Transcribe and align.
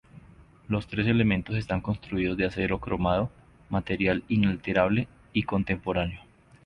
Los 0.67 0.87
tres 0.87 1.05
elementos 1.05 1.55
están 1.55 1.81
construidos 1.81 2.35
de 2.35 2.45
acero 2.47 2.79
cromado, 2.79 3.29
material 3.69 4.23
inalterable 4.29 5.07
y 5.31 5.43
contemporáneo. 5.43 6.21